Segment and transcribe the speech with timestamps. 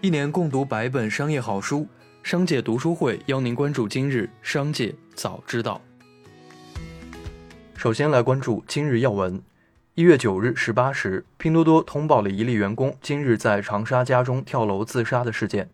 [0.00, 1.84] 一年共读百本商业好书，
[2.22, 5.80] 商界读书会邀您关注今日商界早知道。
[7.76, 9.42] 首先来关注今日要闻。
[9.96, 15.68] 一月九日十八时，拼多多通报了一例员工今日在长沙家中跳楼自杀的事件。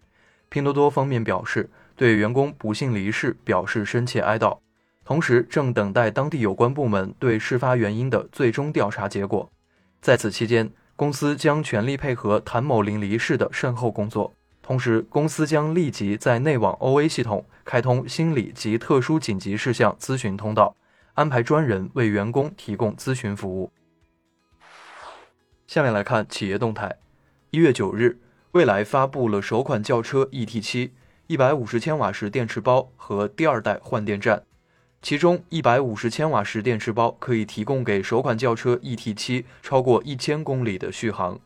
[0.49, 4.57] 拼多多方面表示，对员工不幸离世表示深切哀悼，
[5.05, 9.53] 同时正等待当地有关部门对事发原因的最终调查结果。
[10.01, 14.33] 在此期间，公司将全力配合谭某林离世的善后工作，
[14.63, 20.77] 同时公司将立即在内网 OA 系统开通心理及特殊紧急事项咨询通道，
[21.15, 23.73] 安排专人为员工提供咨询服务。
[25.67, 26.97] 下面来看企业动态。
[27.51, 28.21] 一月九日，
[28.53, 30.91] 蔚来发布了首款轿车 ET7，
[31.27, 34.45] 一百五十千瓦时电池包和第二代换电站。
[35.05, 41.39] 其中，一百五十千瓦时电池包可以提供给首款轿车 ET7 超过一千公里的续航。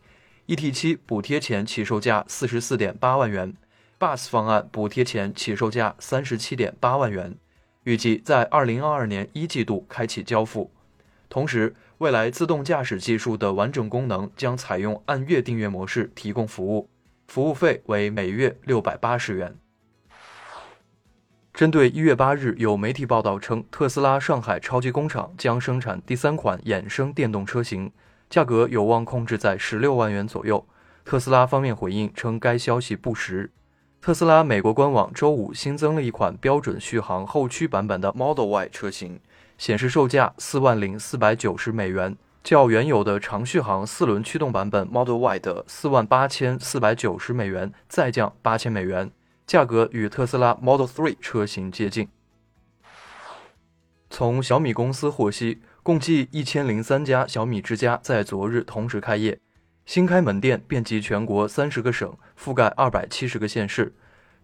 [0.47, 3.53] ET7 补贴前起售价四十四点八万元
[3.99, 7.37] ，Bus 方案补贴前起售价三十七点八万元，
[7.83, 10.71] 预计在二零二二年一季度开启交付。
[11.29, 16.89] 同时，未来自动驾驶技术的完整功能将采用按月订阅模式提供服务，
[17.27, 19.57] 服务费为每月六百八十元。
[21.59, 27.91] 针对一月八日有媒体报道称，特斯拉上海超级工厂将生产第三款衍生电动车型，
[28.31, 30.65] 价格有望控制在十六万元左右。
[31.05, 33.51] 特斯拉方面回应称该消息不实。
[34.01, 39.19] 特斯拉美国官网周五新增了一款标准续航后驱版本的 Model Y 车型，
[39.59, 49.11] 显示售价四万零四百九十美元，较原有的长续航四轮驱动版本 Model Y 的四万八千四百九十美元再降八千美元。
[49.49, 52.07] 价格与特斯拉 Model 3车型接近。
[54.11, 59.41] 从小米公司获悉，共计一千零三家小米之家在昨日同时开业，
[59.87, 63.95] 新开门店遍及全国三十个省，覆盖二百七十个县市，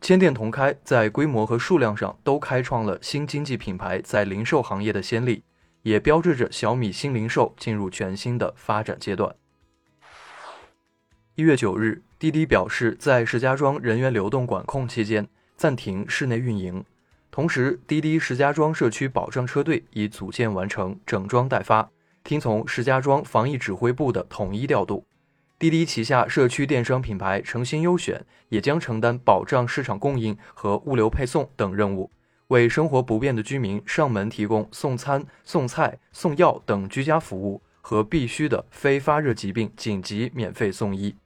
[0.01, 5.45] 千店同开，在规模和数量上都开创了新经济品牌在零售行业的先例，
[5.83, 9.37] 也标志着小米新零售进入全新的发展阶段。
[11.37, 12.01] 一月九日。
[12.17, 16.85] 滴滴表示，在石家庄人员流动管控期间暂停室内运营。
[17.33, 21.91] 同时，滴滴石家庄社区保障车队已组建完成，整装待发，
[22.23, 25.05] 听从石家庄防疫指挥部的统一调度。
[25.59, 32.13] 滴滴旗下社区电商品牌诚心优选也将承担保障市场供应和物流配送等任务，
[32.47, 41.17] 为生活不便的居民上门提供送餐、送菜、送药等居家服务和必须的非发热疾病紧急免费送医。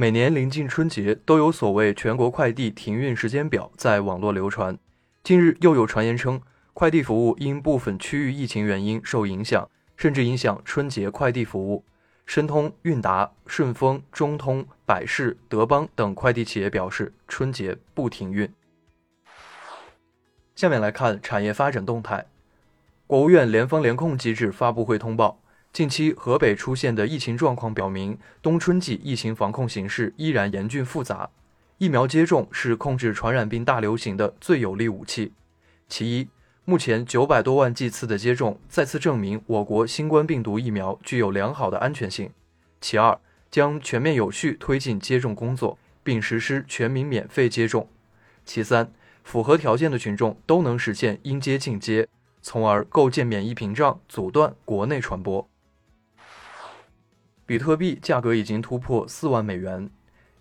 [0.00, 4.78] 每年临近春节，都有所谓全国快递停运时间表在网络流传。
[5.22, 6.40] 近日又有传言称，
[6.72, 9.68] 快递服务因部分区域疫情原因受影响，
[9.98, 11.84] 甚至影响春节快递服务。
[12.24, 18.50] 申通、韵达、顺丰、中通、百世、德邦等快递企业表示，春节不停运。
[20.56, 22.24] 下面来看产业发展动态。
[23.06, 25.38] 国务院联防联控机制发布会通报。
[25.72, 31.30] 近期河北出现的疫情状况表明，冬春季疫情防控形势依然严峻复杂。
[31.78, 35.32] 疫苗接种是控制传染病大流行的最有力武器。
[35.88, 36.28] 其一，
[36.64, 42.30] 目前九百多万剂次的接种再次证明我国新冠病毒疫苗具有良好的安全性。
[42.80, 47.88] 其二，将全面有序推进接种工作，并实施全民免费接种。
[48.44, 48.92] 其三，
[49.22, 52.08] 符合条件的群众都能实现应接尽接，
[52.42, 55.48] 从而构建免疫屏障，阻断国内传播。
[57.50, 59.90] 比特币价格已经突破四万美元。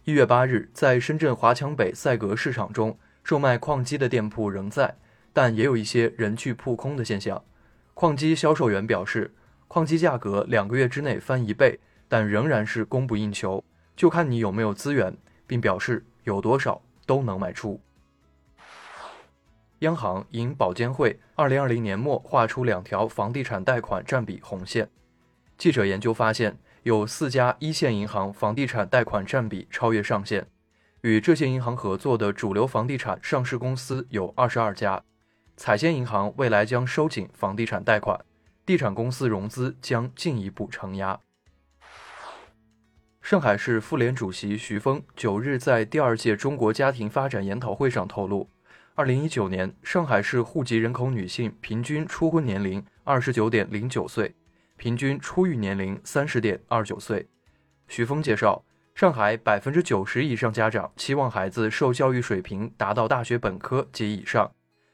[0.03, 4.95] 一月八日，在深圳华强北赛格市场中，售卖矿机的店铺仍在，
[5.33, 7.43] 但也有一些人去铺空的现象。
[7.95, 9.33] 矿机销售员表示，
[9.67, 13.63] 矿机价格两个月之内翻一倍，但仍然是供不应求，
[13.95, 17.81] 就看你有没有资源，并表示有多少都能卖出。
[19.79, 24.87] 央行引保监会二零二零年末画出两条房地产贷款占比红线，
[25.57, 26.55] 记者研究发现。
[26.83, 30.47] 有四家一线银行房地产贷款占比超越上限，
[31.01, 35.03] 与这些银行合作的主流房地产上市公司有二十二家。
[35.57, 38.17] 彩仙银行未来将收紧房地产贷款，
[38.65, 41.19] 地产公司融资将进一步承压。
[43.21, 48.49] 上海市妇联主席徐峰九日在第二届中国家庭发展研讨会上透露，
[48.95, 54.33] 二零一九年上海市户籍人口女性平均初婚年龄二十九点零九岁。
[54.79, 57.27] 平均初育年龄三十点二九岁。
[57.89, 58.63] 徐峰介绍，
[58.95, 64.49] 上海百分之九十以上家长期望孩子受教育水平达到大学本科及以上。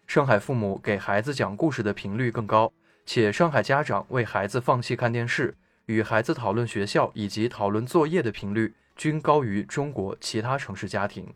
[0.07, 2.73] 上海父母给孩子讲故事的频率更高，
[3.05, 5.55] 且上海家长为孩子放弃看电视，
[5.85, 11.31] 与孩子讨论学校以及讨论作业的频率均高于中国其他城市家庭。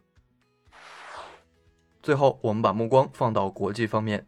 [2.01, 4.25] 最后，我们把目光放到国际方面。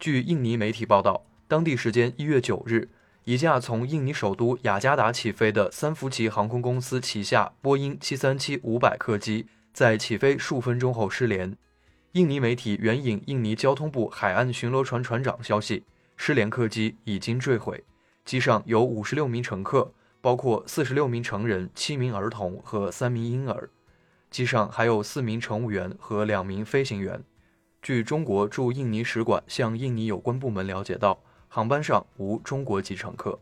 [0.00, 2.88] 据印尼媒体报道，当地时间一月九日，
[3.30, 11.56] 一架从印尼首都雅加达起飞的三福奇航空公司旗下波音七三七五百客机在起飞数分钟后失联。
[12.14, 15.84] 印尼媒体援引印尼交通部海岸巡逻船船长消息，
[16.16, 17.84] 失联客机已经坠毁，
[18.24, 23.70] 机上有五十六名乘客，包括四十六名成人、七名儿童和三名婴儿。
[24.28, 27.22] 机上还有四名乘务员和两名飞行员。
[27.80, 33.36] 据中国驻印尼使馆向印尼有关部门了解到，航班上无中国籍乘客。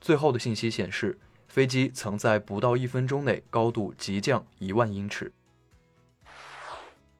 [0.00, 5.32] 最后的信息显示，飞机曾在不到一分钟内高度急降一万英尺。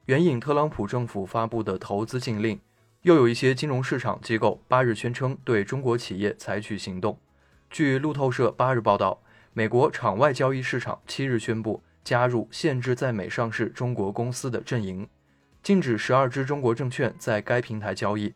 [0.05, 2.61] 援引特朗普政府发布的投资禁令，
[3.01, 7.19] 又有一些金融市场机构八日宣称对中国企业采取行动。
[7.69, 9.21] 据路透社八日报道，
[9.51, 15.09] 美国场外交易市场七日宣布加入限制在美上市中国公司的阵营。
[15.61, 18.33] 禁止十二只中国证券在该平台交易。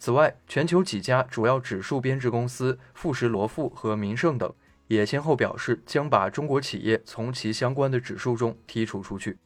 [0.00, 4.50] 此外，全球几家主要指数编制公司富时罗富和民盛等
[4.86, 9.36] 也先后表示将把中国企业从其相关的指数中剔除出去。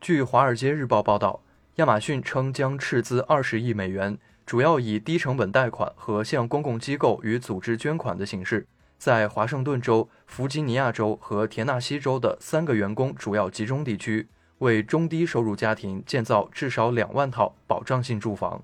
[0.00, 1.42] 据《华尔街日报》报道，
[1.74, 4.16] 亚马逊称将斥资二十亿美元，
[4.46, 8.64] 主要以低成本贷款和向公共机构与组织捐款的形式，
[8.96, 14.28] 在华盛顿州、弗吉尼亚州和田纳西州的三个员工主要集中地区。
[14.62, 18.62] 为中低收入家庭建造至少两万套保障性住房。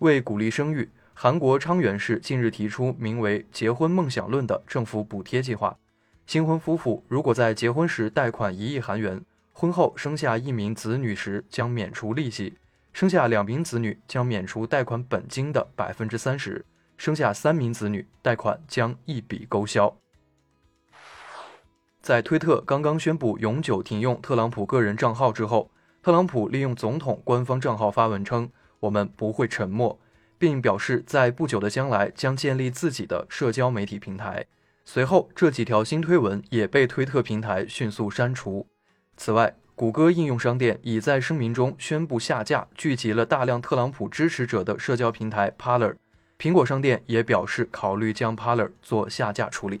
[0.00, 5.78] 为鼓励生育，韩国昌原市近日提出名为“结婚梦想论”的政府补贴计划。
[6.26, 12.52] 新婚夫妇如果在结婚时贷款一亿韩元，婚后生下一名子女时将免除利息；
[12.92, 16.62] 生下两名子女将免除贷款本金的百分之三十；
[16.98, 19.96] 生下三名子女，贷款将一笔勾销。
[22.06, 25.72] 在推特刚刚宣布永久停用特朗普个人账号之后，
[26.04, 28.48] 特朗普利用总统官方账号发文称
[28.78, 29.98] ：“我们不会沉默，
[30.38, 34.46] 并表示在不久的将来将建立自己的社交媒体平台。”
[34.86, 38.68] 随后，这几条新推文也被推特平台迅速删除。
[39.16, 45.96] 此外，谷歌应用商店已在声明中宣布下架聚集了大量特朗普支持者的社交平台 Parler。
[46.38, 49.80] 苹果商店也表示考虑将 Parler 做下架处理。